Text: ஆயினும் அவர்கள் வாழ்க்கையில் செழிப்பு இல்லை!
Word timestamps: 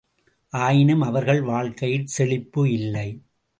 ஆயினும் 0.53 1.01
அவர்கள் 1.01 1.41
வாழ்க்கையில் 1.41 2.07
செழிப்பு 2.07 2.71
இல்லை! 2.71 3.07